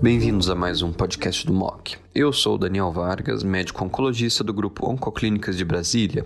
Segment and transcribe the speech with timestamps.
[0.00, 1.96] Bem-vindos a mais um podcast do MOC.
[2.14, 6.24] Eu sou Daniel Vargas, médico oncologista do grupo Oncoclínicas de Brasília,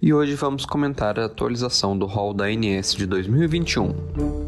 [0.00, 4.45] e hoje vamos comentar a atualização do rol da ANS de 2021.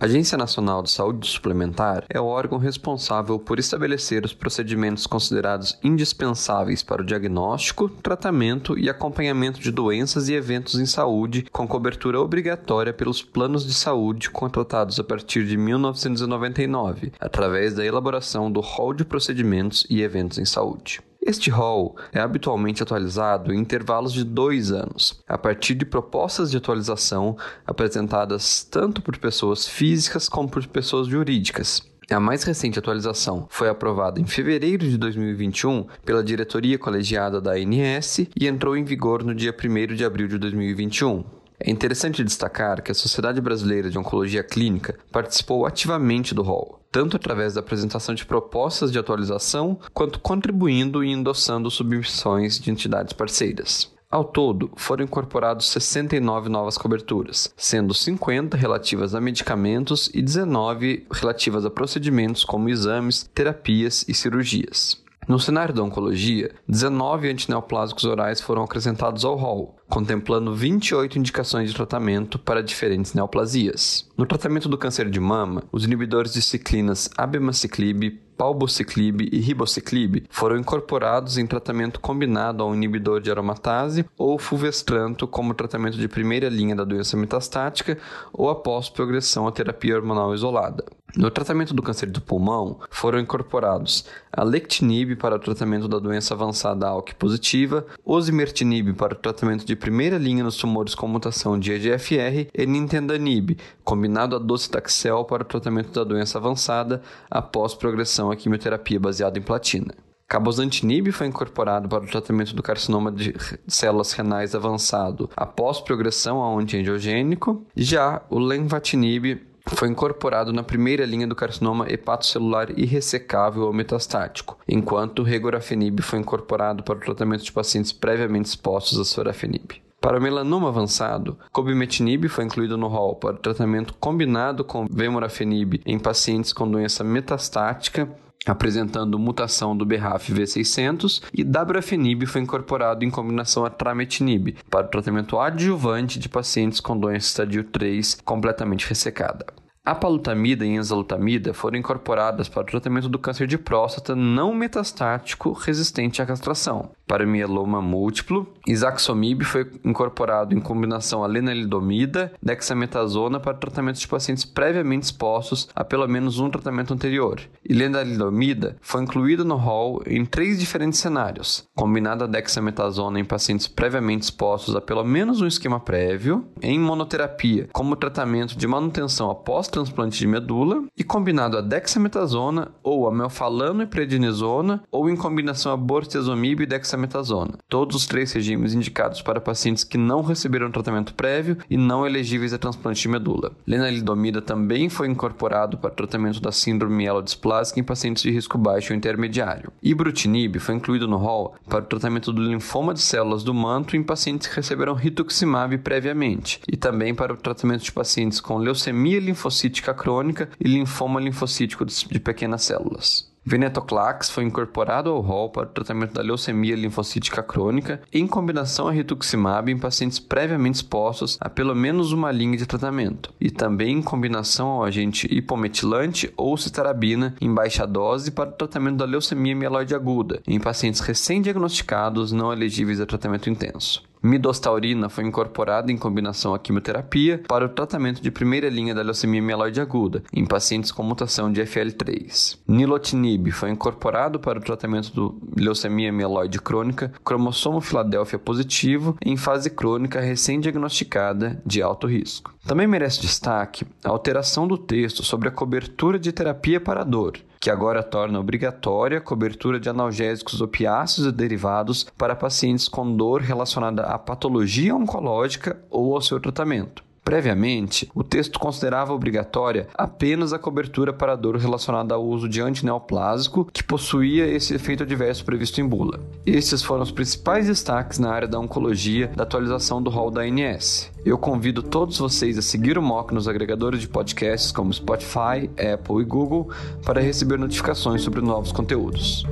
[0.00, 5.76] A Agência Nacional de Saúde Suplementar é o órgão responsável por estabelecer os procedimentos considerados
[5.82, 12.20] indispensáveis para o diagnóstico, tratamento e acompanhamento de doenças e eventos em saúde com cobertura
[12.20, 18.94] obrigatória pelos planos de saúde contratados a partir de 1999, através da elaboração do rol
[18.94, 21.00] de procedimentos e eventos em saúde.
[21.28, 26.56] Este rol é habitualmente atualizado em intervalos de dois anos, a partir de propostas de
[26.56, 27.36] atualização
[27.66, 31.82] apresentadas tanto por pessoas físicas como por pessoas jurídicas.
[32.10, 38.20] A mais recente atualização foi aprovada em fevereiro de 2021 pela diretoria colegiada da ANS
[38.34, 41.37] e entrou em vigor no dia 1 de abril de 2021.
[41.60, 47.16] É interessante destacar que a Sociedade Brasileira de Oncologia Clínica participou ativamente do rol, tanto
[47.16, 53.90] através da apresentação de propostas de atualização, quanto contribuindo e endossando submissões de entidades parceiras.
[54.10, 61.66] Ao todo, foram incorporados 69 novas coberturas, sendo 50 relativas a medicamentos e 19 relativas
[61.66, 65.02] a procedimentos como exames, terapias e cirurgias.
[65.28, 71.76] No cenário da oncologia, 19 antineoplásicos orais foram acrescentados ao rol, contemplando 28 indicações de
[71.76, 74.08] tratamento para diferentes neoplasias.
[74.16, 80.56] No tratamento do câncer de mama, os inibidores de ciclinas abemaciclib, palbociclib e ribociclib foram
[80.56, 86.74] incorporados em tratamento combinado ao inibidor de aromatase ou fulvestranto como tratamento de primeira linha
[86.74, 87.98] da doença metastática
[88.32, 90.86] ou após progressão à terapia hormonal isolada.
[91.16, 96.34] No tratamento do câncer do pulmão, foram incorporados a lectinib para o tratamento da doença
[96.34, 101.72] avançada ALK positiva, osimertinib para o tratamento de primeira linha nos tumores com mutação de
[101.72, 108.36] EGFR e nintedanib, combinado a docetaxel para o tratamento da doença avançada após progressão à
[108.36, 109.94] quimioterapia baseada em platina.
[110.28, 113.34] Cabozantinib foi incorporado para o tratamento do carcinoma de
[113.66, 117.64] células renais avançado após progressão a antiangiogênico.
[117.74, 125.20] Já o lenvatinib foi incorporado na primeira linha do carcinoma hepatocelular irressecável ou metastático, enquanto
[125.20, 129.80] o regorafenib foi incorporado para o tratamento de pacientes previamente expostos a sorafenib.
[130.00, 135.80] Para o melanoma avançado, cobimetinib foi incluído no rol para o tratamento combinado com vemurafenib
[135.84, 138.08] em pacientes com doença metastática
[138.46, 144.90] apresentando mutação do BRAF V600 e dabrafenib foi incorporado em combinação a trametinib para o
[144.90, 149.46] tratamento adjuvante de pacientes com doença estadio 3 completamente ressecada.
[149.88, 155.52] A palutamida e enzalutamida foram incorporadas para o tratamento do câncer de próstata não metastático
[155.52, 156.90] resistente à castração.
[157.06, 164.06] Para o mieloma múltiplo, isaxomib foi incorporado em combinação a lenalidomida, dexametasona para tratamento de
[164.06, 167.40] pacientes previamente expostos a pelo menos um tratamento anterior.
[167.66, 173.66] E lenalidomida foi incluída no rol em três diferentes cenários: combinada a dexametasona em pacientes
[173.66, 179.66] previamente expostos a pelo menos um esquema prévio, em monoterapia como tratamento de manutenção após
[179.78, 185.72] transplante de medula e combinado a dexametasona ou a melfalano e prednisona ou em combinação
[185.72, 187.58] a bortezomib e dexametasona.
[187.68, 192.52] Todos os três regimes indicados para pacientes que não receberam tratamento prévio e não elegíveis
[192.52, 193.52] a transplante de medula.
[193.66, 198.96] Lenalidomida também foi incorporado para tratamento da síndrome mielodisplásica em pacientes de risco baixo ou
[198.96, 199.72] intermediário.
[199.80, 204.02] Ibrutinib foi incluído no rol para o tratamento do linfoma de células do manto em
[204.02, 209.67] pacientes que receberam rituximab previamente e também para o tratamento de pacientes com leucemia linfocítica
[209.68, 213.28] linfocítica crônica e linfoma linfocítico de pequenas células.
[213.44, 218.92] Venetoclax foi incorporado ao rol para o tratamento da leucemia linfocítica crônica em combinação a
[218.92, 224.02] rituximab em pacientes previamente expostos a pelo menos uma linha de tratamento e também em
[224.02, 229.94] combinação ao agente hipometilante ou citarabina em baixa dose para o tratamento da leucemia mieloide
[229.94, 234.07] aguda em pacientes recém-diagnosticados não elegíveis a tratamento intenso.
[234.22, 239.42] Midostaurina foi incorporada em combinação à quimioterapia para o tratamento de primeira linha da leucemia
[239.42, 242.58] mieloide aguda em pacientes com mutação de FL3.
[242.66, 249.70] Nilotinib foi incorporado para o tratamento do leucemia mieloide crônica cromossomo Filadélfia positivo em fase
[249.70, 252.54] crônica recém-diagnosticada de alto risco.
[252.66, 257.38] Também merece destaque a alteração do texto sobre a cobertura de terapia para dor,
[257.68, 263.42] que agora torna obrigatória a cobertura de analgésicos opiáceos e derivados para pacientes com dor
[263.42, 267.07] relacionada à patologia oncológica ou ao seu tratamento.
[267.28, 273.66] Previamente, o texto considerava obrigatória apenas a cobertura para dor relacionada ao uso de antineoplásico
[273.70, 276.20] que possuía esse efeito adverso previsto em bula.
[276.46, 281.10] Estes foram os principais destaques na área da oncologia da atualização do rol da ANS.
[281.22, 286.22] Eu convido todos vocês a seguir o MOC nos agregadores de podcasts como Spotify, Apple
[286.22, 286.70] e Google
[287.04, 289.44] para receber notificações sobre novos conteúdos.